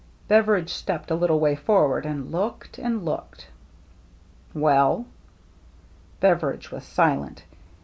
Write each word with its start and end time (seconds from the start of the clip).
Beveridge 0.27 0.73
stepped 0.73 1.11
a 1.11 1.15
little 1.15 1.39
way 1.39 1.55
forward 1.55 2.07
and 2.07 2.31
looked 2.31 2.79
and 2.79 3.05
looked. 3.05 3.49
"Well?" 4.51 5.05
Beveridge 6.19 6.71
was 6.71 6.85
silent. 6.85 7.43